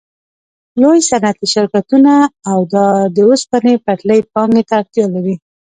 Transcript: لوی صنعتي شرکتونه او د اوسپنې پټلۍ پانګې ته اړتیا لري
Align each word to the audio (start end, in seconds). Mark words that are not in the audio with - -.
لوی 0.81 0.99
صنعتي 1.09 1.47
شرکتونه 1.53 2.13
او 2.51 2.59
د 3.17 3.17
اوسپنې 3.29 3.73
پټلۍ 3.85 4.19
پانګې 4.33 4.63
ته 4.67 4.73
اړتیا 4.79 5.05
لري 5.15 5.35